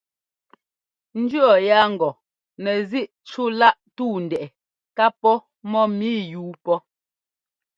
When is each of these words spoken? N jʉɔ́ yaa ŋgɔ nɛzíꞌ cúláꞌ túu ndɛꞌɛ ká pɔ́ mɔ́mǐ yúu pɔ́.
N 1.17 1.21
jʉɔ́ 1.31 1.53
yaa 1.67 1.85
ŋgɔ 1.93 2.09
nɛzíꞌ 2.63 3.11
cúláꞌ 3.29 3.77
túu 3.95 4.15
ndɛꞌɛ 4.25 4.53
ká 4.97 5.05
pɔ́ 5.21 5.35
mɔ́mǐ 5.71 6.09
yúu 6.31 6.51
pɔ́. 6.63 6.77